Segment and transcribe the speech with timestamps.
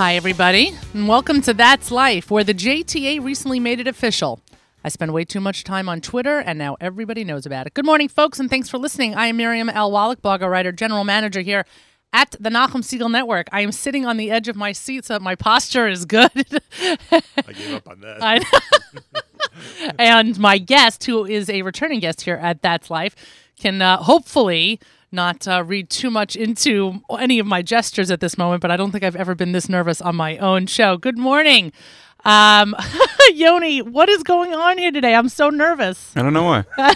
[0.00, 4.40] Hi, everybody, and welcome to That's Life, where the JTA recently made it official.
[4.82, 7.74] I spend way too much time on Twitter, and now everybody knows about it.
[7.74, 9.14] Good morning, folks, and thanks for listening.
[9.14, 9.92] I am Miriam L.
[9.92, 11.66] Wallach, blogger, writer, general manager here
[12.14, 13.48] at the Nachum Siegel Network.
[13.52, 16.30] I am sitting on the edge of my seat so that my posture is good.
[17.10, 18.42] I gave up on that.
[19.98, 23.14] And my guest, who is a returning guest here at That's Life,
[23.58, 24.80] can uh, hopefully
[25.12, 28.76] not uh, read too much into any of my gestures at this moment, but I
[28.76, 30.96] don't think I've ever been this nervous on my own show.
[30.96, 31.72] Good morning.
[32.24, 32.76] Um,
[33.34, 35.14] Yoni, what is going on here today?
[35.14, 36.12] I'm so nervous.
[36.16, 36.64] I don't know why.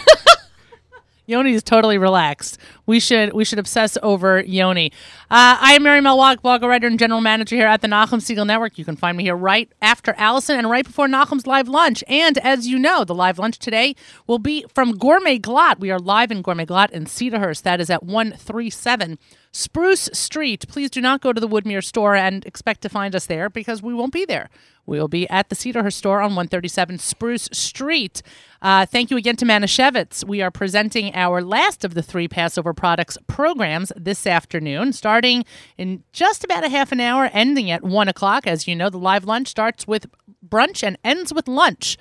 [1.27, 2.57] Yoni is totally relaxed.
[2.85, 4.91] We should we should obsess over Yoni.
[5.31, 8.45] Uh, I am Mary Melwalk, blogger, writer, and general manager here at the Nachum Siegel
[8.45, 8.77] Network.
[8.77, 12.03] You can find me here right after Allison and right before Nachum's live lunch.
[12.07, 13.95] And as you know, the live lunch today
[14.27, 15.79] will be from Gourmet Glatt.
[15.79, 17.63] We are live in Gourmet Glatt in Cedarhurst.
[17.63, 19.17] That is at 137
[19.55, 20.67] Spruce Street.
[20.67, 23.81] Please do not go to the Woodmere store and expect to find us there because
[23.81, 24.49] we won't be there.
[24.85, 28.21] We will be at the Cedarhurst store on 137 Spruce Street.
[28.61, 30.27] Uh, thank you again to Manischewitz.
[30.27, 35.45] We are presenting our last of the three Passover products programs this afternoon, starting
[35.77, 38.45] in just about a half an hour, ending at 1 o'clock.
[38.45, 40.07] As you know, the live lunch starts with
[40.45, 41.97] brunch and ends with lunch.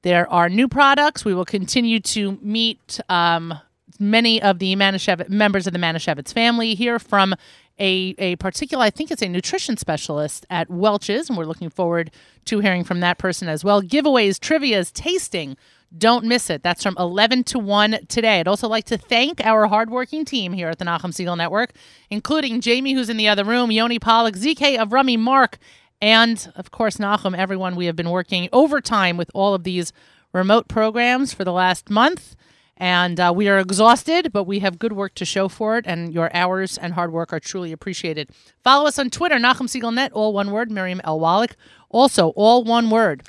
[0.00, 1.26] There are new products.
[1.26, 3.52] We will continue to meet um,
[4.00, 7.34] many of the Manischewitz, members of the Manischewitz family here from
[7.78, 12.10] a, a particular, I think it's a nutrition specialist at Welch's, and we're looking forward
[12.46, 13.80] to hearing from that person as well.
[13.80, 15.56] Giveaways, trivias, tasting.
[15.96, 16.62] Don't miss it.
[16.62, 18.38] That's from 11 to 1 today.
[18.38, 21.72] I'd also like to thank our hardworking team here at the Nachum Siegel Network,
[22.10, 25.58] including Jamie, who's in the other room, Yoni Pollock, ZK of Rummy, Mark,
[26.00, 27.76] and of course, Nachum, everyone.
[27.76, 29.92] We have been working overtime with all of these
[30.32, 32.36] remote programs for the last month.
[32.80, 36.14] And uh, we are exhausted, but we have good work to show for it, and
[36.14, 38.30] your hours and hard work are truly appreciated.
[38.64, 41.20] Follow us on Twitter, Nachum Siegel Net, all one word, Miriam L.
[41.20, 41.56] Wallach,
[41.90, 43.22] also all one word.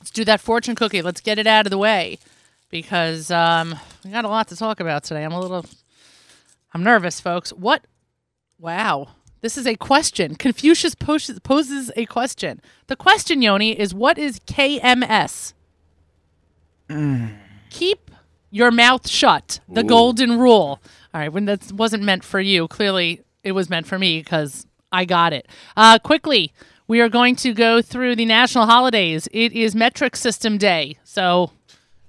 [0.00, 1.02] Let's do that fortune cookie.
[1.02, 2.18] Let's get it out of the way
[2.68, 5.22] because um, we got a lot to talk about today.
[5.22, 5.64] I'm a little,
[6.74, 7.52] I'm nervous, folks.
[7.52, 7.84] What?
[8.58, 9.10] Wow.
[9.40, 10.34] This is a question.
[10.34, 12.60] Confucius poses, poses a question.
[12.88, 15.52] The question, Yoni, is what is KMS?
[17.70, 18.09] Keep
[18.50, 19.60] your mouth shut.
[19.68, 20.80] The golden rule.
[21.12, 24.66] All right, when that wasn't meant for you, clearly it was meant for me because
[24.92, 25.46] I got it.
[25.76, 26.52] Uh, quickly,
[26.86, 29.28] we are going to go through the national holidays.
[29.32, 31.52] It is metric system day, so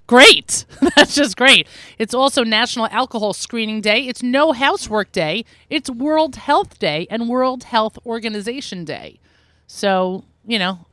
[0.06, 0.66] great.
[0.96, 1.66] That's just great.
[1.98, 4.06] It's also National Alcohol Screening Day.
[4.06, 5.44] It's No Housework Day.
[5.70, 9.20] It's World Health Day and World Health Organization Day.
[9.66, 10.86] So you know,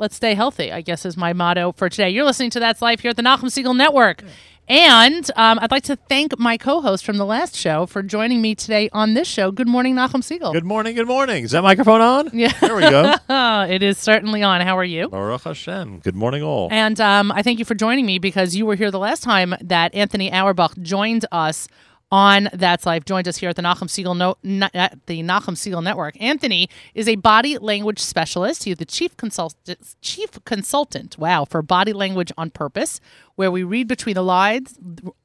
[0.00, 2.10] let's stay healthy, I guess is my motto for today.
[2.10, 4.22] You're listening to That's Life here at the Nachum Siegel Network.
[4.66, 8.40] And um, I'd like to thank my co host from the last show for joining
[8.40, 9.50] me today on this show.
[9.50, 10.52] Good morning, Nachum Siegel.
[10.52, 11.42] Good morning, good morning.
[11.44, 12.30] Is that microphone on?
[12.32, 12.52] Yeah.
[12.60, 13.16] There we go.
[13.68, 14.60] it is certainly on.
[14.60, 15.08] How are you?
[15.08, 15.98] Baruch Hashem.
[15.98, 16.68] Good morning, all.
[16.70, 19.54] And um, I thank you for joining me because you were here the last time
[19.60, 21.66] that Anthony Auerbach joined us
[22.10, 25.22] on That's Life, joined us here at the Nachum Siegel no, not, at uh, the
[25.22, 26.20] Nachum Siegel Network.
[26.20, 28.64] Anthony is a body language specialist.
[28.64, 31.18] He's the chief consultant, chief consultant.
[31.18, 33.00] Wow, for body language on purpose,
[33.36, 34.78] where we read between the lines.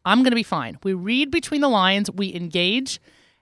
[0.06, 0.78] I'm going to be fine.
[0.84, 2.12] We read between the lines.
[2.12, 3.00] We engage,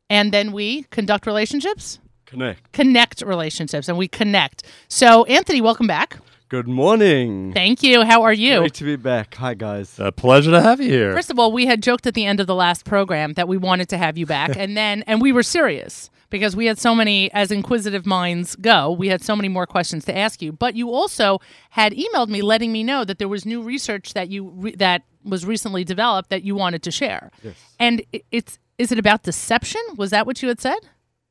[0.09, 1.99] and then we conduct relationships.
[2.25, 2.71] Connect.
[2.71, 4.63] Connect relationships, and we connect.
[4.87, 6.17] So, Anthony, welcome back.
[6.53, 7.51] Good morning.
[7.51, 8.03] Thank you.
[8.03, 8.59] How are you?
[8.59, 9.33] Great to be back.
[9.33, 9.97] Hi, guys.
[9.97, 11.11] a pleasure to have you here.
[11.11, 13.57] First of all, we had joked at the end of the last program that we
[13.57, 16.93] wanted to have you back, and then and we were serious because we had so
[16.93, 20.51] many, as inquisitive minds go, we had so many more questions to ask you.
[20.51, 21.39] But you also
[21.71, 25.01] had emailed me letting me know that there was new research that you re- that
[25.23, 27.31] was recently developed that you wanted to share.
[27.41, 27.55] Yes.
[27.79, 29.81] And i- it's is it about deception?
[29.97, 30.77] Was that what you had said?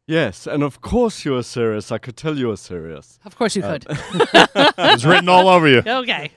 [0.06, 1.92] Yes, and of course you are serious.
[1.92, 3.20] I could tell you are serious.
[3.24, 3.86] Of course you could.
[4.78, 5.78] It's written all over you.
[5.86, 6.30] okay.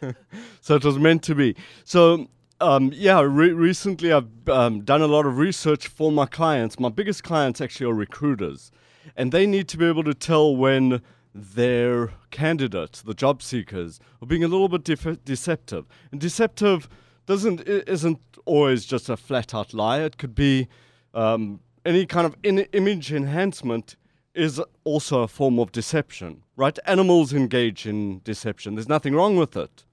[0.62, 1.56] So it was meant to be.
[1.84, 2.28] So,
[2.62, 6.80] um, yeah, re- recently I've um, done a lot of research for my clients.
[6.80, 8.72] My biggest clients actually are recruiters,
[9.16, 11.02] and they need to be able to tell when
[11.34, 15.86] their candidates, the job seekers, are being a little bit def- deceptive.
[16.12, 16.88] And deceptive
[17.26, 20.02] doesn't isn't always just a flat out lie.
[20.02, 20.68] It could be
[21.16, 23.96] um, any kind of in- image enhancement
[24.34, 26.78] is also a form of deception, right?
[26.86, 28.76] Animals engage in deception.
[28.76, 29.86] There's nothing wrong with it.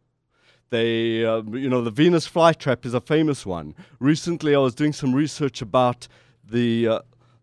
[0.70, 3.74] They, uh, you know, the Venus flytrap is a famous one.
[4.00, 6.08] Recently, I was doing some research about
[6.42, 7.00] the uh,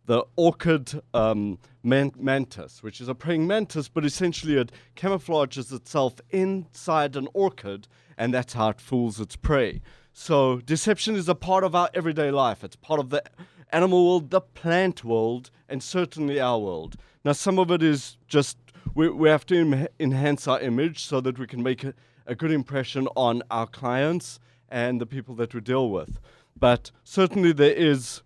[0.07, 6.15] the orchid um, man- mantis, which is a praying mantis, but essentially it camouflages itself
[6.31, 7.87] inside an orchid,
[8.17, 9.81] and that's how it fools its prey.
[10.11, 12.63] So deception is a part of our everyday life.
[12.63, 13.23] It's part of the
[13.71, 16.95] animal world, the plant world, and certainly our world.
[17.23, 18.57] Now, some of it is just
[18.95, 21.93] we, we have to em- enhance our image so that we can make a,
[22.25, 24.39] a good impression on our clients
[24.69, 26.19] and the people that we deal with.
[26.57, 28.21] But certainly, there is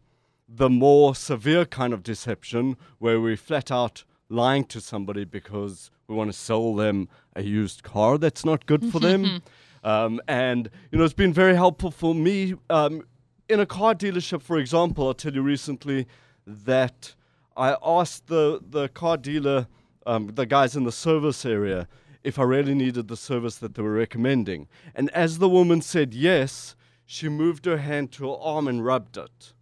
[0.48, 6.16] the more severe kind of deception where we flat out lying to somebody because we
[6.16, 9.42] want to sell them a used car that's not good for them.
[9.84, 12.56] Um, and, you know, it's been very helpful for me.
[12.70, 13.04] Um,
[13.50, 16.08] in a car dealership, for example, I'll tell you recently
[16.46, 17.16] that
[17.56, 19.68] I asked the, the car dealer,
[20.06, 21.88] um, the guys in the service area,
[22.24, 24.68] if I really needed the service that they were recommending.
[24.96, 26.76] And as the woman said yes,
[27.06, 29.54] she moved her hand to her arm and rubbed it.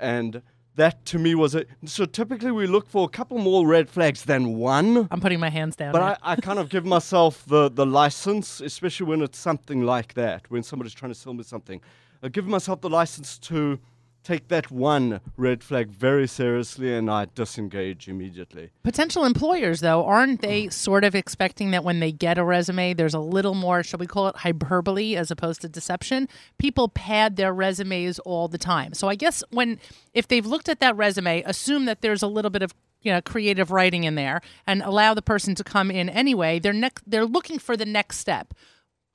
[0.00, 0.42] And
[0.76, 1.68] that to me was it.
[1.84, 5.08] So typically we look for a couple more red flags than one.
[5.10, 5.92] I'm putting my hands down.
[5.92, 6.02] But.
[6.22, 10.50] I, I kind of give myself the, the license, especially when it's something like that,
[10.50, 11.80] when somebody's trying to sell me something.
[12.22, 13.78] I give myself the license to
[14.26, 18.70] take that one red flag very seriously and I disengage immediately.
[18.82, 20.72] Potential employers, though, aren't they mm.
[20.72, 24.06] sort of expecting that when they get a resume, there's a little more, shall we
[24.06, 26.28] call it hyperbole as opposed to deception?
[26.58, 28.94] People pad their resumes all the time.
[28.94, 29.78] So I guess when,
[30.12, 33.20] if they've looked at that resume, assume that there's a little bit of you know
[33.20, 37.26] creative writing in there and allow the person to come in anyway they're next they're
[37.26, 38.52] looking for the next step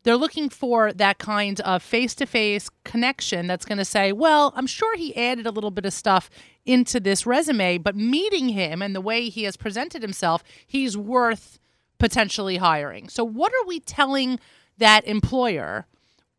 [0.03, 4.53] they're looking for that kind of face to face connection that's going to say, well,
[4.56, 6.30] I'm sure he added a little bit of stuff
[6.65, 11.59] into this resume, but meeting him and the way he has presented himself, he's worth
[12.00, 13.09] potentially hiring.
[13.09, 14.39] So, what are we telling
[14.77, 15.86] that employer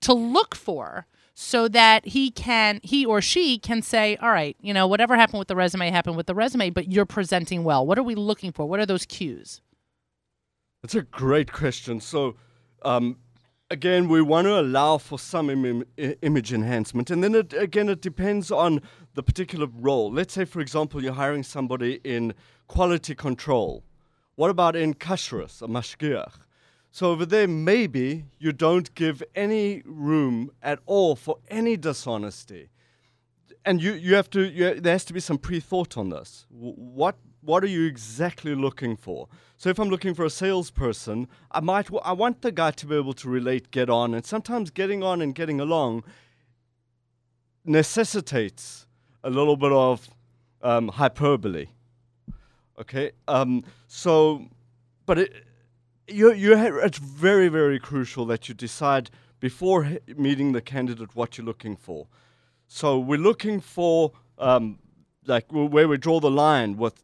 [0.03, 1.06] to look for?
[1.35, 5.38] So that he can, he or she can say, all right, you know, whatever happened
[5.38, 7.87] with the resume happened with the resume, but you're presenting well.
[7.87, 8.67] What are we looking for?
[8.67, 9.62] What are those cues?
[10.82, 12.00] That's a great question.
[12.00, 12.37] So,
[12.82, 13.17] um,
[13.73, 15.85] again, we want to allow for some Im-
[16.21, 17.11] image enhancement.
[17.11, 18.83] And then it, again, it depends on
[19.15, 20.13] the particular role.
[20.13, 22.35] Let's say, for example, you're hiring somebody in
[22.69, 23.83] quality control.
[24.37, 26.35] What about in kashrus, a mashgiach?
[26.91, 32.69] So over there, maybe you don't give any room at all for any dishonesty.
[33.65, 36.45] And you, you have to, you, there has to be some pre-thought on this.
[36.51, 39.29] What, what are you exactly looking for?
[39.56, 42.87] So if I'm looking for a salesperson, I might, w- I want the guy to
[42.87, 46.05] be able to relate, get on, and sometimes getting on and getting along
[47.65, 48.87] necessitates
[49.25, 50.09] a little bit of
[50.62, 51.67] um, hyperbole.
[52.81, 54.47] Okay, um, so,
[55.06, 55.44] but it,
[56.09, 59.11] you, you ha- it's very, very crucial that you decide
[59.41, 62.06] before meeting the candidate what you're looking for.
[62.69, 64.79] So we're looking for, um,
[65.27, 67.03] like, where we draw the line with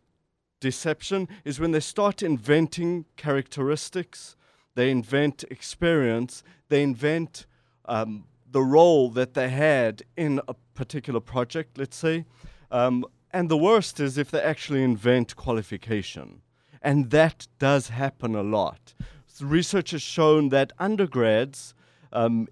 [0.61, 4.37] deception is when they start inventing characteristics,
[4.75, 7.47] they invent experience, they invent
[7.87, 12.25] um, the role that they had in a particular project, let's say.
[12.71, 16.43] Um, and the worst is if they actually invent qualification.
[16.81, 18.95] And that does happen a lot.
[19.27, 21.75] So research has shown that undergrads
[22.13, 22.49] um,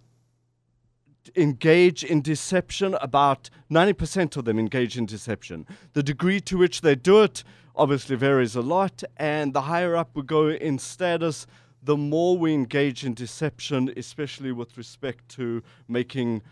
[1.35, 2.95] engage in deception.
[3.01, 5.67] About 90% of them engage in deception.
[5.95, 7.43] The degree to which they do it
[7.77, 11.47] obviously varies a lot, and the higher up we go in status,
[11.83, 16.43] the more we engage in deception, especially with respect to making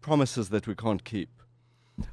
[0.00, 1.30] promises that we can't keep.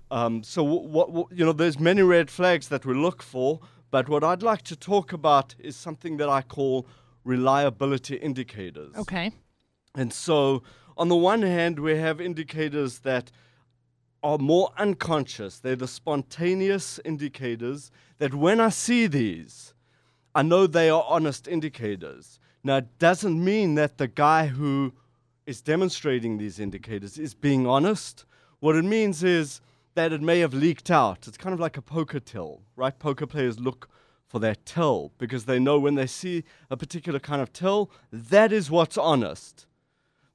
[0.10, 3.60] Um, so, what, what, you know, there's many red flags that we look for,
[3.92, 6.88] but what I'd like to talk about is something that I call
[7.24, 8.96] reliability indicators.
[8.96, 9.32] Okay.
[9.94, 10.64] And so,
[10.98, 13.32] on the one hand, we have indicators that
[14.24, 15.60] are more unconscious.
[15.60, 19.74] They're the spontaneous indicators that when I see these,
[20.34, 22.40] I know they are honest indicators.
[22.64, 24.94] Now, it doesn't mean that the guy who
[25.46, 28.26] is demonstrating these indicators is being honest.
[28.60, 29.62] What it means is
[29.94, 31.28] that it may have leaked out.
[31.28, 32.98] It's kind of like a poker tell, right?
[32.98, 33.88] Poker players look
[34.28, 38.52] for that tell because they know when they see a particular kind of tell, that
[38.52, 39.68] is what's honest.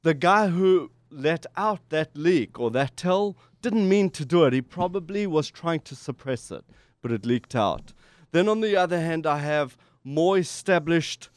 [0.03, 4.53] The guy who let out that leak or that tell didn't mean to do it.
[4.53, 6.65] He probably was trying to suppress it,
[7.03, 7.93] but it leaked out.
[8.33, 11.29] Then, on the other hand, I have more established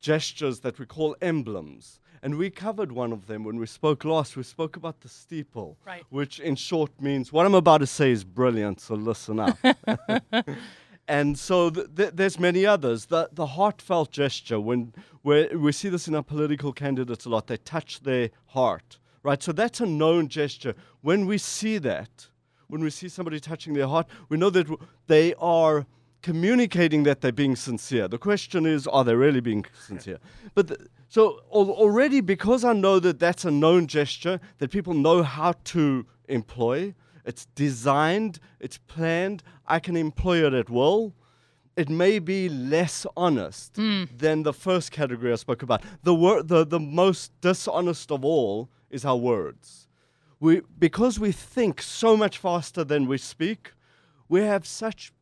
[0.00, 2.00] gestures that we call emblems.
[2.24, 4.36] And we covered one of them when we spoke last.
[4.36, 6.04] We spoke about the steeple, Right.
[6.08, 9.58] which in short means what I'm about to say is brilliant, so listen up.
[11.08, 13.06] and so th- th- there's many others.
[13.06, 17.48] The, the heartfelt gesture, when where we see this in our political candidates a lot,
[17.48, 19.42] they touch their heart, right?
[19.42, 20.74] So that's a known gesture.
[21.00, 22.28] When we see that,
[22.68, 24.66] when we see somebody touching their heart, we know that
[25.06, 25.86] they are
[26.22, 28.08] communicating that they're being sincere.
[28.08, 30.18] The question is, are they really being sincere?
[30.54, 35.22] But so al- already, because I know that that's a known gesture that people know
[35.22, 41.12] how to employ, it's designed, it's planned, I can employ it at will.
[41.74, 44.04] It may be less honest hmm.
[44.14, 45.82] than the first category I spoke about.
[46.02, 49.88] The, wor- the, the most dishonest of all is our words.
[50.38, 53.72] We, because we think so much faster than we speak,
[54.28, 55.12] we have such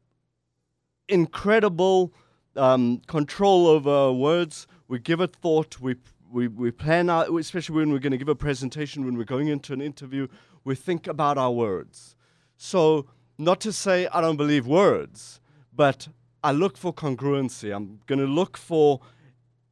[1.08, 2.12] incredible
[2.56, 4.66] um, control over our words.
[4.88, 5.80] We give it thought.
[5.80, 5.96] We,
[6.30, 9.48] we, we plan out, especially when we're going to give a presentation, when we're going
[9.48, 10.28] into an interview,
[10.64, 12.16] we think about our words.
[12.56, 13.06] So,
[13.38, 15.40] not to say I don't believe words,
[15.74, 16.08] but
[16.44, 17.74] I look for congruency.
[17.74, 19.00] I'm going to look for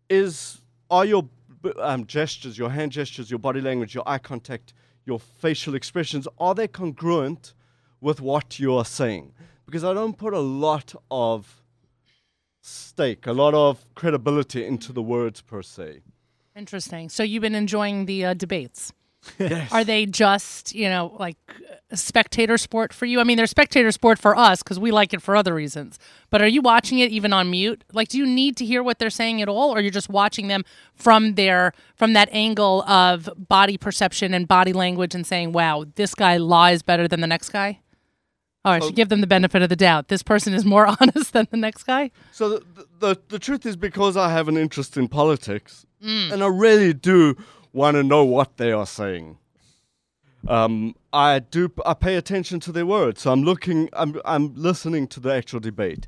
[0.08, 1.28] is are your
[1.78, 4.74] um, gestures, your hand gestures, your body language, your eye contact,
[5.04, 7.54] your facial expressions, are they congruent
[8.00, 9.32] with what you are saying?
[9.66, 11.62] Because I don't put a lot of
[12.60, 16.00] stake, a lot of credibility into the words per se.
[16.56, 17.08] Interesting.
[17.08, 18.92] So you've been enjoying the uh, debates.
[19.72, 21.36] Are they just, you know, like
[21.90, 23.20] a spectator sport for you?
[23.20, 25.98] I mean, they're spectator sport for us because we like it for other reasons.
[26.30, 27.84] But are you watching it even on mute?
[27.92, 30.48] Like, do you need to hear what they're saying at all, or you're just watching
[30.48, 35.84] them from their from that angle of body perception and body language and saying, "Wow,
[35.96, 37.80] this guy lies better than the next guy."
[38.64, 40.08] Oh, I should give them the benefit of the doubt.
[40.08, 42.10] This person is more honest than the next guy.
[42.32, 46.30] So the, the the truth is because I have an interest in politics, mm.
[46.32, 47.36] and I really do
[47.78, 49.38] want to know what they are saying.
[50.46, 51.70] Um, I do.
[51.86, 53.22] I pay attention to their words.
[53.22, 53.88] So I'm looking.
[53.92, 56.06] I'm I'm listening to the actual debate.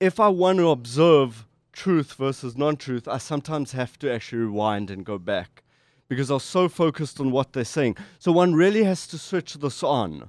[0.00, 5.04] If I want to observe truth versus non-truth, I sometimes have to actually rewind and
[5.04, 5.62] go back
[6.08, 7.96] because I'm so focused on what they're saying.
[8.18, 10.28] So one really has to switch this on.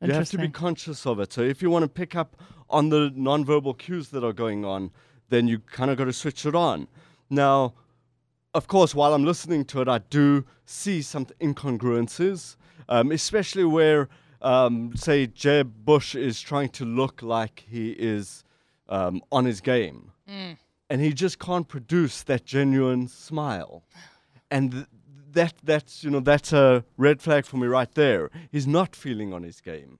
[0.00, 1.32] You have to be conscious of it.
[1.32, 4.90] So if you want to pick up on the non-verbal cues that are going on,
[5.28, 6.86] then you kind of got to switch it on.
[7.28, 7.74] Now,
[8.58, 12.56] of course, while I'm listening to it, I do see some incongruences,
[12.88, 14.08] um, especially where,
[14.42, 18.44] um, say, Jeb Bush is trying to look like he is
[18.88, 20.12] um, on his game,
[20.90, 23.82] and he just can't produce that genuine smile,
[24.50, 24.86] and th-
[25.32, 28.30] that that's you know that's a red flag for me right there.
[28.50, 29.98] He's not feeling on his game.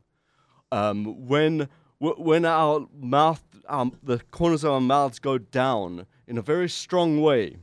[0.73, 1.69] Um, when
[2.01, 6.69] w- when our mouth, um, the corners of our mouths go down in a very
[6.69, 7.57] strong way,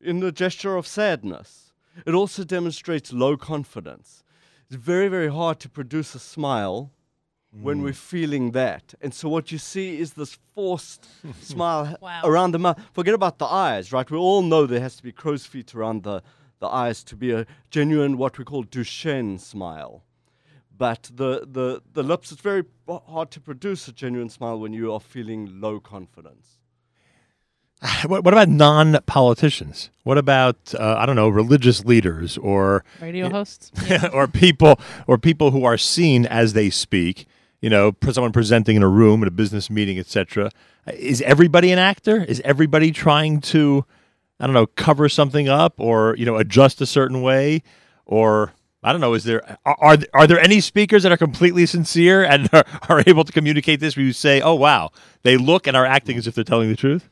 [0.00, 1.72] in the gesture of sadness,
[2.06, 4.22] it also demonstrates low confidence.
[4.66, 6.92] It's very very hard to produce a smile
[7.50, 7.84] when mm.
[7.84, 11.08] we're feeling that, and so what you see is this forced
[11.40, 12.20] smile Wow.
[12.24, 12.78] around the mouth.
[12.92, 14.10] Forget about the eyes, right?
[14.10, 16.22] We all know there has to be crow's feet around the
[16.60, 20.02] the eyes to be a genuine what we call Duchenne smile
[20.78, 24.92] but the, the, the lips, it's very hard to produce a genuine smile when you
[24.92, 26.57] are feeling low confidence.
[28.06, 29.90] What, what about non-politicians?
[30.04, 33.70] What about uh, I don't know religious leaders or Radio hosts.
[34.12, 37.26] or people or people who are seen as they speak?
[37.60, 40.50] You know, someone presenting in a room at a business meeting, etc.
[40.92, 42.24] Is everybody an actor?
[42.24, 43.84] Is everybody trying to
[44.40, 47.62] I don't know cover something up or you know adjust a certain way
[48.06, 49.14] or I don't know.
[49.14, 53.02] Is there are are, are there any speakers that are completely sincere and are, are
[53.06, 53.96] able to communicate this?
[53.96, 54.90] Where you say, "Oh wow,
[55.22, 57.10] they look and are acting as if they're telling the truth."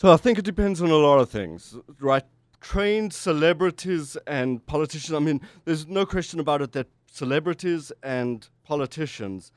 [0.00, 2.24] So I think it depends on a lot of things, right?
[2.62, 9.52] Trained celebrities and politicians, I mean, there's no question about it that celebrities and politicians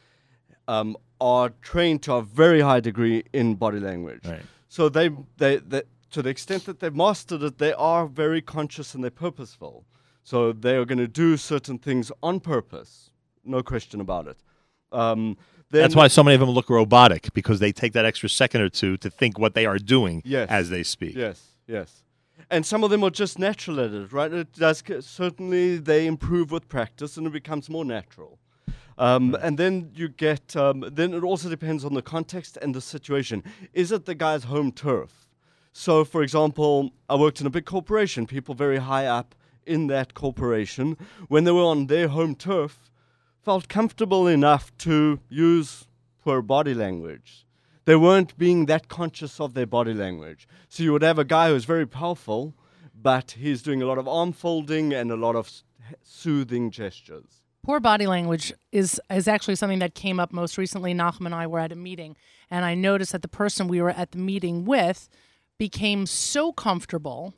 [0.68, 4.26] um, are trained to a very high degree in body language.
[4.26, 4.42] Right.
[4.68, 8.94] So they, they, they, to the extent that they've mastered it, they are very conscious
[8.94, 9.86] and they're purposeful.
[10.26, 13.12] So they are going to do certain things on purpose,
[13.46, 14.44] no question about it.
[14.92, 15.38] Um,
[15.82, 18.70] That's why so many of them look robotic because they take that extra second or
[18.70, 20.50] two to think what they are doing Yes.
[20.50, 21.16] as they speak.
[21.16, 22.04] Yes, yes.
[22.50, 24.32] And some of them are just natural at it, right?
[24.32, 28.40] It does certainly they improve with practice and it becomes more natural.
[28.98, 32.82] Um, and then you get, um, then it also depends on the context and the
[32.82, 33.44] situation.
[33.74, 35.28] Is it the guy's home turf?
[35.72, 39.34] So, for example, I worked in a big corporation, people very high up
[39.66, 40.98] in that corporation,
[41.30, 42.92] when they were on their home turf,
[43.44, 45.86] felt comfortable enough to use
[46.22, 47.46] poor body language.
[47.86, 50.48] They weren't being that conscious of their body language.
[50.70, 52.54] So you would have a guy who's very powerful,
[53.00, 55.52] but he's doing a lot of arm folding and a lot of
[56.02, 57.42] soothing gestures.
[57.64, 60.94] Poor body language is is actually something that came up most recently.
[60.94, 62.16] Nachum and I were at a meeting,
[62.50, 65.10] and I noticed that the person we were at the meeting with
[65.58, 67.34] became so comfortable.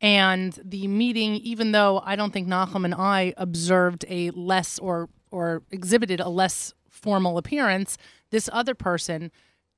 [0.00, 5.08] And the meeting, even though I don't think Nachum and I observed a less or
[5.34, 7.98] or exhibited a less formal appearance,
[8.30, 9.32] this other person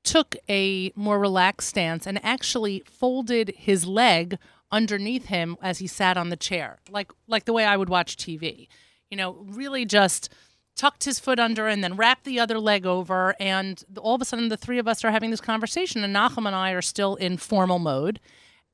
[0.04, 4.38] took a more relaxed stance and actually folded his leg
[4.70, 8.16] underneath him as he sat on the chair, like like the way I would watch
[8.16, 8.68] TV.
[9.10, 10.28] You know, really just
[10.76, 13.34] tucked his foot under and then wrapped the other leg over.
[13.40, 16.46] And all of a sudden, the three of us are having this conversation, and Nachum
[16.46, 18.20] and I are still in formal mode.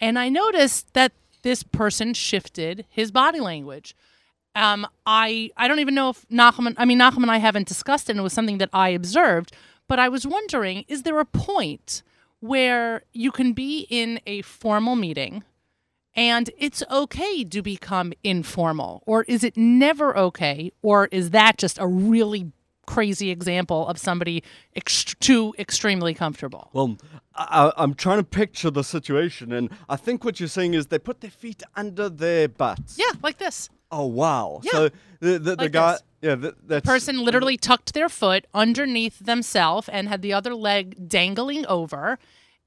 [0.01, 1.13] And I noticed that
[1.43, 3.95] this person shifted his body language.
[4.55, 6.75] Um, I I don't even know if Nachum.
[6.77, 8.13] I mean, Nachum and I haven't discussed it.
[8.13, 9.53] and It was something that I observed,
[9.89, 12.03] but I was wondering: is there a point
[12.41, 15.45] where you can be in a formal meeting?
[16.15, 21.79] and it's okay to become informal or is it never okay or is that just
[21.79, 22.53] a really
[22.87, 24.43] crazy example of somebody
[24.77, 26.99] ext- too extremely comfortable Well,
[27.35, 30.89] I, I- I'm trying to picture the situation, and I think what you're saying is
[30.89, 32.99] they put their feet under their butts.
[32.99, 34.61] yeah like this Oh wow!
[34.65, 34.71] Yeah.
[34.73, 34.89] So
[35.21, 36.03] the the, the Like guy, this.
[36.23, 41.09] yeah, th- that's person literally tucked their foot underneath themselves and had the other leg
[41.09, 42.19] dangling over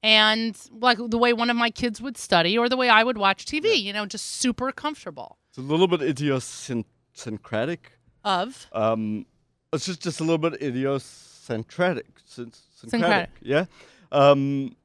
[0.02, 3.16] and like the way one of my kids would study or the way i would
[3.16, 7.98] watch tv you know just super comfortable It's a little bit idiosyncratic.
[8.22, 9.24] of Um,
[9.72, 12.06] it's just just a little bit idiosyncratic.
[12.24, 12.90] Syn- Syncratic.
[12.90, 13.26] syncratic.
[13.42, 13.64] Yeah.
[14.12, 14.76] Um,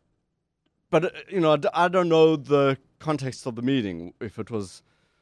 [0.89, 4.13] but uh, you know, I d- I don't know the context of the meeting.
[4.19, 4.81] If it was,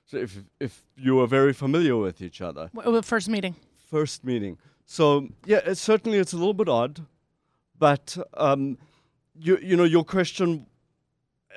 [0.10, 3.56] so if if you were very familiar with each other, w- w- first meeting
[3.92, 4.58] first meeting.
[4.86, 7.06] So yeah, it's certainly it's a little bit odd,
[7.78, 8.78] but um,
[9.36, 10.66] you you know your question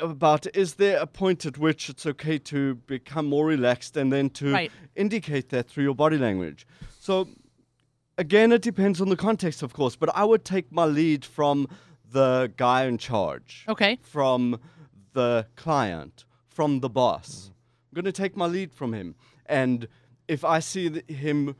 [0.01, 4.31] about is there a point at which it's okay to become more relaxed and then
[4.31, 4.73] to Right.
[4.97, 6.67] indicate that through your body language.
[7.01, 7.29] So
[8.19, 11.67] again, it depends on the context, of course, but I would take my lead from
[12.13, 14.59] the guy in charge okay from
[15.15, 17.49] the client, from the boss.
[17.49, 17.55] I'm
[17.95, 19.15] going to take my lead from him.
[19.47, 19.89] And
[20.29, 21.57] if I see him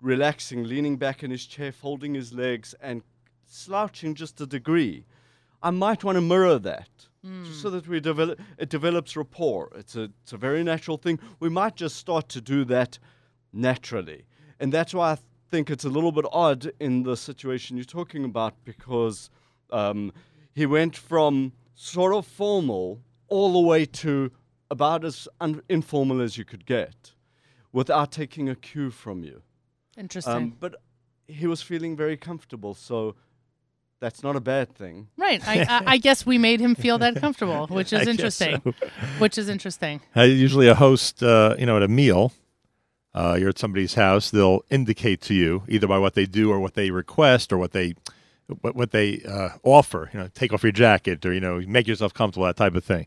[0.00, 3.02] relaxing, leaning back in his chair, folding his legs, and
[3.46, 5.04] slouching just a degree,
[5.62, 6.88] I might want to mirror that.
[7.44, 9.70] Just so that we develop, it develops rapport.
[9.76, 11.20] It's a, it's a very natural thing.
[11.38, 12.98] We might just start to do that
[13.52, 14.24] naturally.
[14.58, 15.18] And that's why I
[15.48, 19.30] think it's a little bit odd in the situation you're talking about because
[19.70, 20.12] um,
[20.52, 24.32] he went from sort of formal all the way to
[24.72, 27.12] about as un- informal as you could get
[27.72, 29.42] without taking a cue from you.
[29.98, 30.72] interesting Um, but
[31.28, 33.14] he was feeling very comfortable, so
[34.00, 35.08] that's not a bad thing.
[35.16, 35.46] Right.
[35.46, 38.60] I, I, I guess we made him feel that comfortable, which is guess interesting.
[38.64, 38.72] so.
[39.18, 40.00] Which is interesting.
[40.16, 42.32] Uh, usually, a host, uh, you know, at a meal,
[43.14, 44.30] uh, you're at somebody's house.
[44.30, 47.72] They'll indicate to you either by what they do or what they request or what
[47.72, 47.94] they
[48.62, 50.10] what, what they uh, offer.
[50.12, 52.46] You know, take off your jacket or you know, make yourself comfortable.
[52.46, 53.06] That type of thing.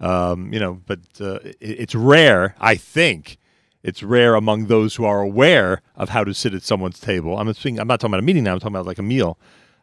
[0.00, 2.54] Um, you know, but uh, it, it's rare.
[2.60, 3.38] I think
[3.82, 7.38] it's rare among those who are aware of how to sit at someone's table.
[7.38, 7.78] I'm speaking.
[7.80, 8.52] I'm not talking about a meeting now.
[8.52, 9.38] I'm talking about like a meal.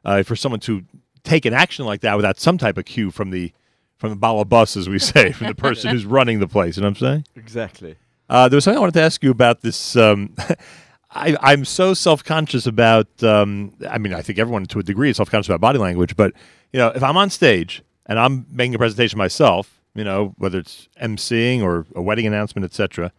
[0.06, 0.84] Uh, for someone to
[1.24, 3.54] take an action like that without some type of cue from the
[3.98, 6.76] from the bottle of bus, as we say, from the person who's running the place.
[6.76, 7.26] You know what I'm saying?
[7.38, 7.96] Exactly.
[8.30, 9.96] Uh, there was something I wanted to ask you about this.
[9.96, 10.36] Um,
[11.12, 13.08] I, I'm so self conscious about.
[13.24, 16.16] Um, I mean, I think everyone to a degree is self conscious about body language.
[16.16, 16.34] But
[16.72, 20.60] you know, if I'm on stage and I'm making a presentation myself, you know, whether
[20.60, 23.12] it's emceeing or a wedding announcement, etc.,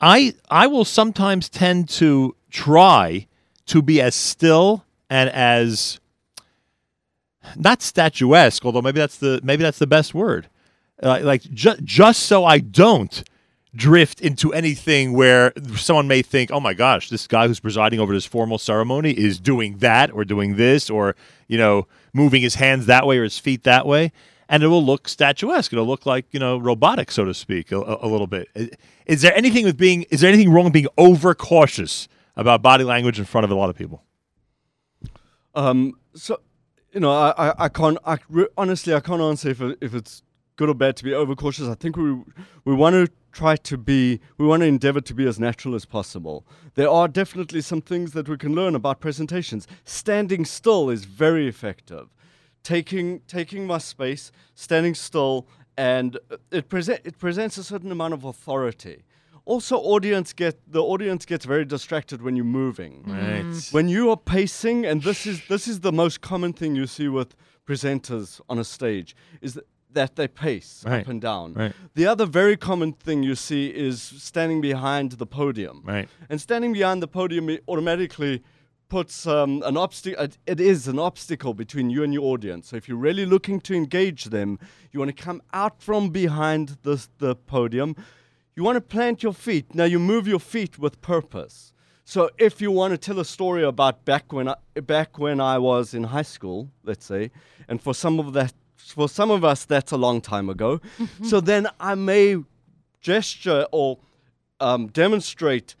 [0.00, 3.26] I I will sometimes tend to try
[3.66, 6.00] to be as still and as
[7.56, 10.48] not statuesque, although maybe that's the maybe that's the best word.
[11.02, 13.22] Uh, like ju- just so I don't
[13.74, 18.14] drift into anything where someone may think, "Oh my gosh, this guy who's presiding over
[18.14, 21.14] this formal ceremony is doing that or doing this or,
[21.48, 24.12] you know, moving his hands that way or his feet that way."
[24.48, 25.72] And it will look statuesque.
[25.72, 28.48] It'll look like, you know, robotic, so to speak, a, a- little bit.
[29.06, 33.18] Is there anything with being is there anything wrong with being overcautious about body language
[33.18, 34.04] in front of a lot of people?
[35.54, 36.40] Um, so,
[36.92, 38.18] you know, I, I, I can't, I
[38.56, 40.22] honestly, I can't answer if, if it's
[40.56, 41.66] good or bad to be overcautious.
[41.66, 42.12] I think we,
[42.64, 45.84] we want to try to be, we want to endeavor to be as natural as
[45.84, 46.46] possible.
[46.74, 49.66] There are definitely some things that we can learn about presentations.
[49.84, 52.08] Standing still is very effective.
[52.66, 56.18] Taking, taking my space, standing still, and
[56.50, 59.04] it, present, it presents a certain amount of authority.
[59.44, 63.12] Also, audience get the audience gets very distracted when you're moving mm.
[63.14, 63.68] Right.
[63.72, 67.06] when you are pacing and this is this is the most common thing you see
[67.06, 71.02] with presenters on a stage is that, that they pace Right.
[71.02, 71.72] up and down Right.
[71.94, 76.08] the other very common thing you see is standing behind the podium Right.
[76.28, 78.42] and standing behind the podium automatically
[78.88, 82.88] puts um, an obstacle it is an obstacle between you and your audience so if
[82.88, 84.58] you're really looking to engage them
[84.92, 87.96] you want to come out from behind the, the podium
[88.56, 89.74] you want to plant your feet.
[89.74, 91.74] Now you move your feet with purpose.
[92.04, 95.58] So if you want to tell a story about back when I, back when I
[95.58, 97.30] was in high school, let's say,
[97.68, 100.80] and for some of that for some of us that's a long time ago.
[101.22, 102.36] so then I may
[103.00, 103.98] gesture or
[104.60, 105.74] um, demonstrate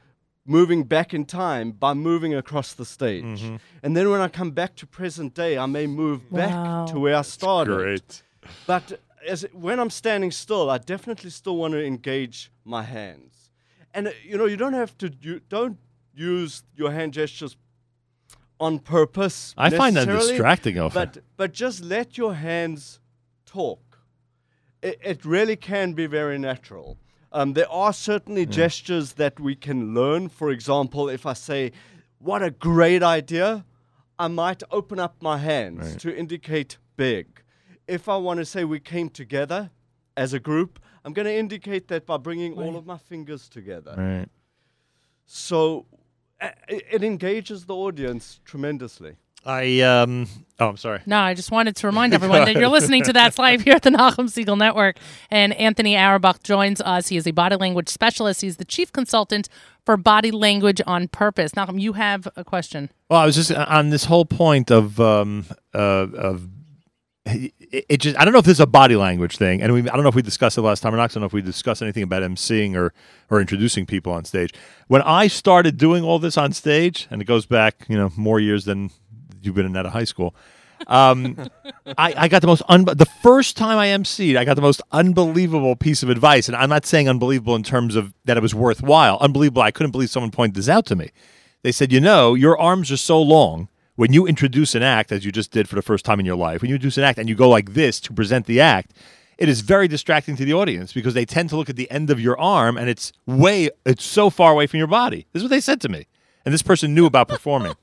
[0.46, 3.24] moving back in time by moving across the stage.
[3.24, 3.56] Mm-hmm.
[3.82, 6.38] And then when I come back to present day, I may move Wow.
[6.38, 7.74] back to where I started.
[7.76, 8.22] Great.
[8.66, 13.50] But as when I'm standing still, I definitely still want to engage my hands.
[13.92, 15.78] And uh, you know, you don't have to you don't
[16.14, 17.56] use your hand gestures
[18.58, 19.54] on purpose.
[19.56, 20.94] I find that distracting, Ofer.
[20.94, 23.00] But but just let your hands
[23.44, 23.80] talk.
[24.82, 26.96] It, it really can be very natural.
[27.32, 30.28] Um, there are certainly gestures that we can learn.
[30.28, 31.72] For example, if I say,
[32.18, 33.64] "What a great idea,"
[34.18, 37.42] I might open up my hands to indicate big.
[37.86, 39.70] If I want to say we came together
[40.16, 43.94] as a group, I'm going to indicate that by bringing all of my fingers together.
[43.96, 44.28] Right.
[45.26, 45.86] So
[46.40, 49.16] uh, it, it engages the audience tremendously.
[49.46, 50.26] I um.
[50.58, 51.00] Oh, I'm sorry.
[51.04, 53.82] No, I just wanted to remind everyone that you're listening to That's Life here at
[53.82, 54.96] the Nachum Siegel Network.
[55.30, 57.08] And Anthony Auerbach joins us.
[57.08, 58.40] He is a body language specialist.
[58.40, 59.48] He's the chief consultant
[59.84, 61.52] for body language on purpose.
[61.52, 62.90] Nachum, you have a question.
[63.10, 66.48] Well, I was just uh, on this whole point of um uh, of
[67.26, 67.52] it,
[67.88, 69.94] it just I don't know if this is a body language thing, and we I
[69.94, 71.10] don't know if we discussed it last time or not.
[71.10, 72.92] I don't know if we discussed anything about emceeing or
[73.30, 74.54] or introducing people on stage.
[74.88, 78.40] When I started doing all this on stage, and it goes back you know more
[78.40, 78.90] years than
[79.46, 80.34] you've been in out of high school.
[80.86, 81.48] Um,
[81.98, 84.82] I, I got the most un- the first time I emceed, I got the most
[84.92, 88.54] unbelievable piece of advice, and I'm not saying unbelievable in terms of that it was
[88.54, 89.18] worthwhile.
[89.20, 89.62] Unbelievable.
[89.62, 91.10] I couldn't believe someone pointed this out to me.
[91.62, 95.24] They said, you know, your arms are so long when you introduce an act, as
[95.24, 96.60] you just did for the first time in your life.
[96.60, 98.92] When you introduce an act and you go like this to present the act,
[99.38, 102.10] it is very distracting to the audience because they tend to look at the end
[102.10, 105.26] of your arm and it's way, it's so far away from your body.
[105.32, 106.06] This is what they said to me,
[106.44, 107.74] and this person knew about performing.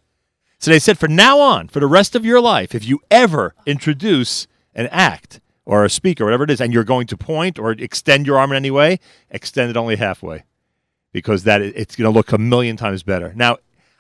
[0.63, 3.53] So they said, for now on, for the rest of your life, if you ever
[3.65, 7.71] introduce an act or a speaker, whatever it is, and you're going to point or
[7.71, 10.45] extend your arm in any way, extend it only halfway
[11.11, 13.33] because that it's going to look a million times better.
[13.35, 13.57] Now,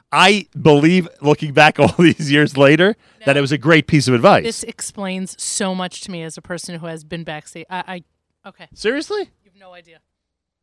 [0.09, 2.95] I believe, looking back all these years later,
[3.25, 4.45] that it was a great piece of advice.
[4.45, 7.65] This explains so much to me as a person who has been backstage.
[7.69, 8.03] I,
[8.45, 9.23] I okay, Seriously?
[9.43, 9.99] you have no idea.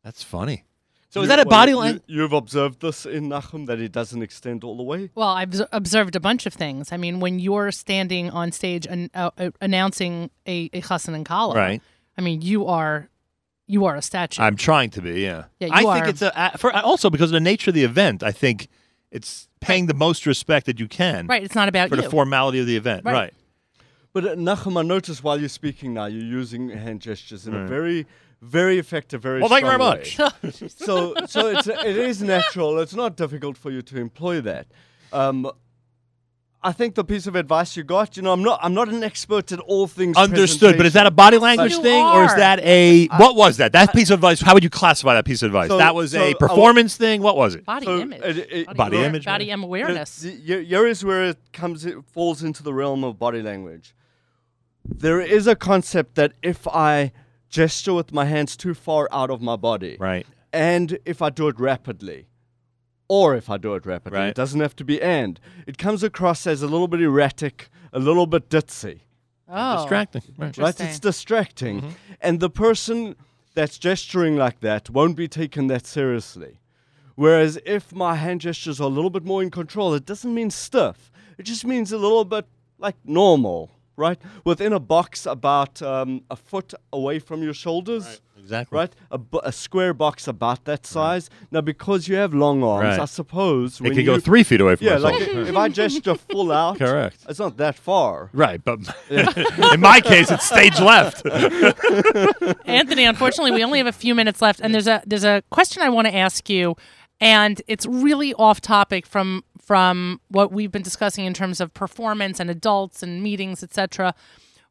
[0.03, 0.63] That's funny.
[1.11, 2.03] So is that a well, body you- language?
[2.07, 5.09] You've observed this in Nachum that it doesn't extend all the way.
[5.13, 6.93] Well, I've observed a bunch of things.
[6.93, 11.25] I mean, when you're standing on stage and uh, uh, announcing a, a chassan and
[11.25, 11.81] kala, Right.
[12.17, 13.09] I mean, you are
[13.67, 14.41] you are a statue.
[14.41, 15.45] I'm trying to be, yeah.
[15.59, 18.23] Yeah, I you think it's a for also because of the nature of the event.
[18.23, 18.67] I think
[19.11, 21.43] it's paying the most respect that you can right.
[21.43, 22.01] It's not about for you.
[22.03, 23.03] the formality of the event.
[23.03, 23.13] Right.
[23.13, 23.33] Right.
[24.13, 27.65] But uh, Nachum, I notice while you're speaking now, you're using hand gestures in a
[27.65, 28.05] very,
[28.41, 30.17] very effective, very Well, thank you very much.
[30.75, 32.79] so, so it's it is natural.
[32.79, 34.67] It's not difficult for you to employ that.
[35.13, 35.49] Um,
[36.63, 39.03] I think the piece of advice you got, you know, I'm not I'm not an
[39.03, 40.15] expert at all things.
[40.15, 43.57] Understood, but is that a body language you thing, or is that a what was
[43.57, 43.71] that?
[43.73, 44.41] That piece of advice.
[44.41, 45.69] How would you classify that piece of advice?
[45.69, 47.21] So- that was so a I performance thing.
[47.21, 47.65] What was it?
[47.65, 48.21] body So, image.
[48.21, 49.51] it- it- Body aware- image, Body maybe?
[49.53, 50.19] im awareness.
[50.21, 53.95] The- the- Here is where it comes, it falls into the realm of body language.
[54.85, 57.11] There is a concept that if I
[57.51, 60.25] gesture with my hands too far out of my body, Right.
[60.51, 62.27] and if I do it rapidly,
[63.07, 64.29] or if I do it rapidly, Right.
[64.29, 65.39] it doesn't have to be and.
[65.67, 69.01] It comes across as a little bit erratic, a little bit ditzy.
[69.49, 70.21] oh, Distracting.
[70.37, 70.57] Right.
[70.57, 70.69] Right?
[70.69, 71.01] It's Interesting.
[71.09, 71.81] distracting.
[71.81, 71.89] Mm-hmm.
[72.21, 73.15] And the person
[73.53, 76.61] that's gesturing like that won't be taken that seriously.
[77.15, 80.49] Whereas if my hand gestures are a little bit more in control, it doesn't mean
[80.51, 81.11] stiff.
[81.37, 82.45] It just means a little bit
[82.79, 84.19] like normal, right?
[84.43, 88.21] Within a box about um, a foot away from your shoulders.
[88.43, 88.75] Exactly.
[88.75, 91.29] Right, a, a square box about that size.
[91.51, 92.99] Now, because you have long arms, Right.
[92.99, 95.41] I suppose It when could go three feet away from Yeah, my like shoulder.
[95.51, 97.17] if I gesture full out, Correct.
[97.29, 98.31] It's not that far.
[98.33, 98.79] Right, but
[99.75, 101.23] in my case, it's stage left.
[102.65, 105.83] Anthony, unfortunately, we only have a few minutes left, and there's a there's a question
[105.83, 106.75] I want to ask you,
[107.21, 112.39] and it's really off topic from from what we've been discussing in terms of performance
[112.39, 114.13] and adults and meetings, etc.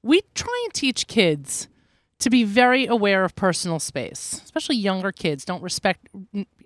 [0.02, 1.68] We try and teach kids
[2.18, 6.08] to be very aware of personal space, especially younger kids don't respect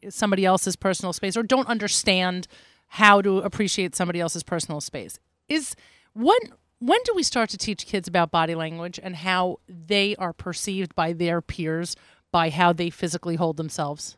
[0.08, 2.48] somebody else's personal space or don't understand
[2.88, 5.18] how to appreciate somebody else's personal space.
[5.48, 5.76] Is
[6.14, 6.38] when
[6.78, 10.94] when do we start to teach kids about body language and how they are perceived
[10.94, 11.94] by their peers
[12.32, 14.16] by how they physically hold themselves?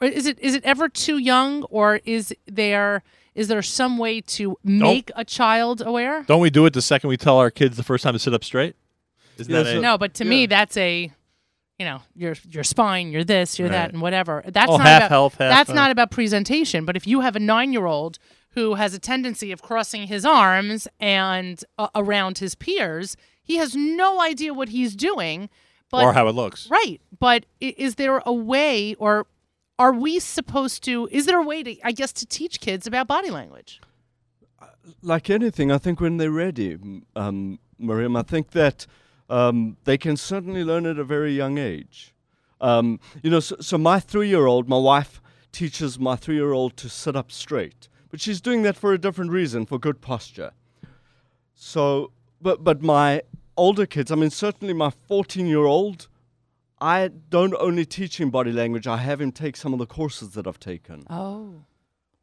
[0.00, 3.02] Or is it is it ever too young or is there
[3.34, 6.22] is there some way to make a child aware?
[6.24, 8.34] Don't we do it the second we tell our kids the first time to sit
[8.34, 8.76] up straight?
[9.38, 11.12] Isn't Yeah, that so- a, No, but to me that's a
[11.78, 14.42] you know, your your spine, you're this, you're that and whatever.
[14.46, 17.20] That's Oh, not half about health, half, that's uh, not about presentation, but if you
[17.20, 18.18] have a 9-year-old
[18.50, 23.76] who has a tendency of crossing his arms and uh, around his peers, he has
[23.76, 25.48] no idea what he's doing.
[25.88, 26.68] But or how it looks?
[26.68, 27.00] Right.
[27.16, 29.28] But is there a way or
[29.78, 31.08] are we supposed to?
[31.12, 33.80] Is there a way to, I guess, to teach kids about body language?
[35.02, 36.78] like anything, I think when they're ready,
[37.14, 38.86] um, Miriam, I think that
[39.28, 42.14] um, they can certainly learn at a very young age.
[42.60, 45.20] Um, you know, so, so my three-year-old, my wife
[45.52, 49.66] teaches my three-year-old to sit up straight, but she's doing that for a different reason,
[49.66, 50.52] for good posture.
[51.54, 53.22] So, but but my
[53.56, 56.08] older kids, I mean, certainly my 14-year-old,
[56.80, 58.86] I don't only teach him body language.
[58.86, 61.04] I have him take some of the courses that I've taken.
[61.10, 61.64] Oh.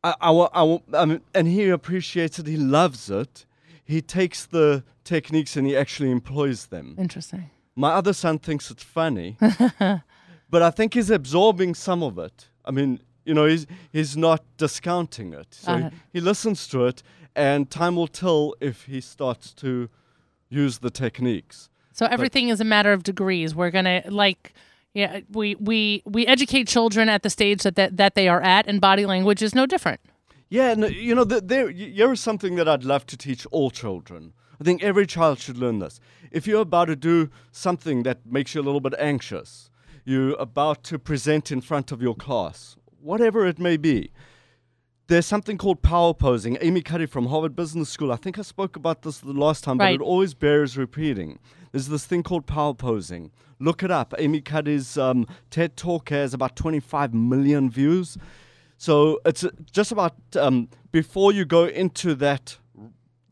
[0.04, 2.48] I, I, I, I mean, and he appreciates it.
[2.48, 3.46] He loves it.
[3.84, 6.96] He takes the techniques and he actually employs them.
[6.98, 7.50] Interesting.
[7.76, 9.38] My other son thinks it's funny,
[10.50, 12.48] but I think he's absorbing some of it.
[12.64, 15.54] I mean, you know, he's he's not discounting it.
[15.54, 15.90] So Uh-huh.
[16.14, 17.04] he, he listens to it,
[17.36, 19.90] and time will tell if he starts to
[20.50, 21.70] use the techniques.
[21.96, 23.56] So everything is a matter of degrees.
[23.56, 24.54] We're gonna like,
[24.94, 28.68] yeah, we we we educate children at the stage that that, that they are at,
[28.68, 30.02] and body language is no different.
[30.50, 33.72] Yeah, and you know, there y- here is something that I'd love to teach all
[33.72, 34.34] children.
[34.60, 36.02] I think every child should learn this.
[36.32, 39.70] If you're about to do something that makes you a little bit anxious,
[40.04, 44.12] you're about to present in front of your class, whatever it may be,
[45.08, 46.58] there's something called power posing.
[46.62, 49.78] Amy Cuddy from Harvard Business School, I think I spoke about this the last time,
[49.78, 49.98] Right.
[49.98, 51.40] but it always bears repeating.
[51.72, 53.32] There's this thing called power posing.
[53.60, 54.14] Look it up.
[54.18, 58.18] Amy Cuddy's um, TED Talk has about 25 million views.
[58.78, 62.58] So it's uh, just about um, before you go into that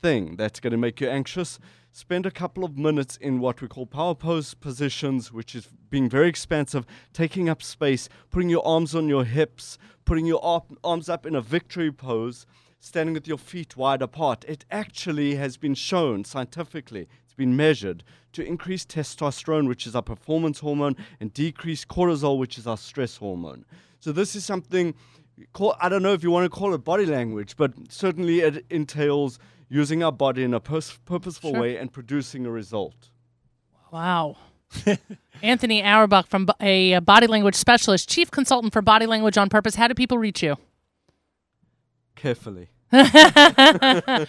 [0.02, 1.60] thing that's going to make you anxious,
[1.94, 6.10] spend a couple of minutes in what we call power pose positions, which is being
[6.10, 11.08] very expansive, taking up space, putting your arms on your hips, putting your ar- arms
[11.08, 12.48] up in a victory pose,
[12.80, 14.44] standing with your feet wide apart.
[14.48, 18.04] It actually has been shown scientifically, it's been measured
[18.34, 23.18] to increase testosterone, which is our performance hormone, and decrease cortisol, which is our stress
[23.18, 23.66] hormone.
[24.00, 24.96] So this is something
[25.54, 28.66] call, I don't know if you want to call it body language, but certainly it
[28.70, 29.38] entails
[29.70, 31.62] using our body in a purposeful Sure.
[31.62, 33.10] way and producing a result.
[33.92, 34.38] Wow.
[35.42, 39.76] Anthony Auerbach from Bo- a, body language specialist, chief consultant for body language on purpose.
[39.76, 40.56] How do people reach you?
[42.16, 42.70] Carefully.
[42.94, 44.28] Website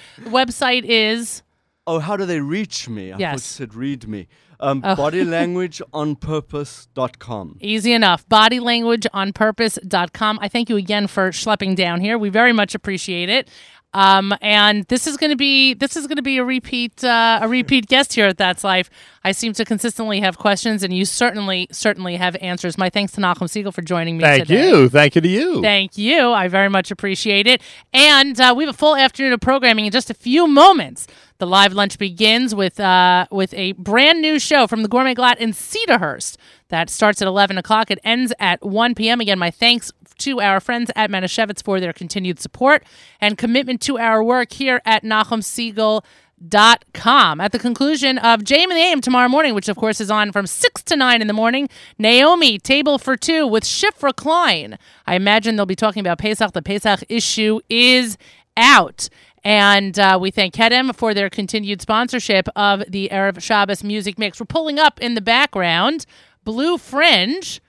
[0.84, 1.42] is
[1.86, 3.08] Oh, how do they reach me?
[3.08, 3.44] I thought you Yes.
[3.44, 4.26] said read me.
[4.58, 4.94] Um, Oh.
[4.96, 7.58] Bodylanguageonpurpose.com.
[7.62, 8.26] easy enough.
[8.28, 10.38] Bodylanguageonpurpose.com.
[10.40, 12.16] I thank you again for schlepping down here.
[12.18, 13.50] We very much appreciate it.
[13.94, 17.38] Um, and this is going to be this is going to be a repeat uh,
[17.40, 18.90] a repeat guest here at That's Life.
[19.22, 22.76] I seem to consistently have questions, and you certainly certainly have answers.
[22.76, 24.24] My thanks to Nachum Siegel for joining me.
[24.24, 24.68] Thank today.
[24.68, 24.88] you.
[24.88, 25.62] Thank you to you.
[25.62, 26.32] Thank you.
[26.32, 27.62] I very much appreciate it.
[27.92, 31.06] And uh, we have a full afternoon of programming in just a few moments.
[31.38, 35.36] The live lunch begins with uh, with a brand new show from the Gourmet Glatt
[35.36, 36.36] in Cedarhurst
[36.68, 37.90] that starts at 11 o'clock.
[37.90, 39.20] It ends at 1 p.m.
[39.20, 42.84] Again, my thanks to our friends at Manischewitz for their continued support
[43.20, 46.04] and commitment to our work here at Nachum Siegel
[46.46, 47.40] dot com.
[47.40, 50.32] At the conclusion of JM in the AM tomorrow morning, which of course is on
[50.32, 54.78] from 6 to 9 in the morning, Naomi, Table for Two with Shifra Klein.
[55.06, 56.52] I imagine they'll be talking about Pesach.
[56.52, 58.18] The Pesach issue is
[58.56, 59.08] out.
[59.44, 64.40] And uh, we thank Kedem for their continued sponsorship of the Erev Shabbos music mix.
[64.40, 66.06] We're pulling up in the background
[66.44, 67.60] Blue Fringe.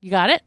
[0.00, 0.42] You got it?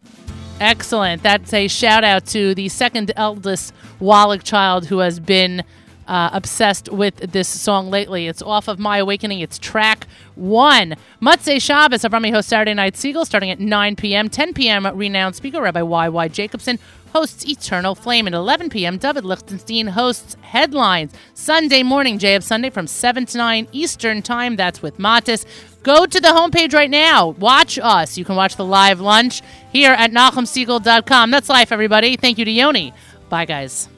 [0.60, 1.22] Excellent.
[1.22, 5.64] That's a shout out to the second eldest Wallach child who has been
[6.08, 8.28] uh, obsessed with this song lately.
[8.28, 9.40] It's off of My Awakening.
[9.40, 10.96] It's track one.
[11.22, 14.30] Motzei Shabbos, Avrami hosts Saturday Night Siegel starting at 9 p.m.
[14.30, 14.88] 10 p.m.
[14.98, 16.28] Renowned speaker Rabbi Y.Y.
[16.30, 16.80] Jacobson
[17.14, 18.28] hosts Eternal Flame.
[18.28, 21.14] At 11 p.m., David Lichtenstein hosts Headlines.
[21.34, 24.56] Sunday morning, J of Sunday from 7 to 9 Eastern Time.
[24.56, 25.46] That's with Matis.
[25.84, 27.30] Go to the homepage right now.
[27.30, 28.18] Watch us.
[28.18, 31.32] You can watch the live lunch here at NachumSiegel.com.
[31.32, 32.18] That's life, everybody.
[32.18, 32.94] Thank you to Yoni.
[33.30, 33.90] Bye, guys.